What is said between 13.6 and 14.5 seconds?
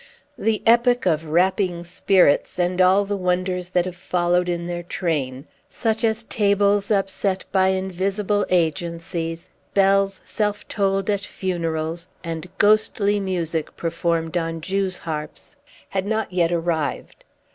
performed